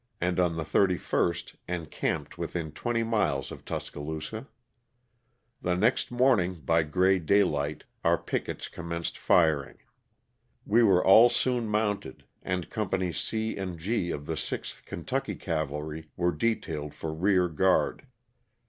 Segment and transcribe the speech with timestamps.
[0.19, 4.47] and on the 31st encamped within twenty miles of Tus caloosa.
[5.61, 9.77] The next morning, by gray daylight, our pickets commenced firing.
[10.65, 16.31] We were all soon mounted, and Companies and Gr of the 6th Kentucky Cavalry were
[16.31, 18.07] detailed for rear guard.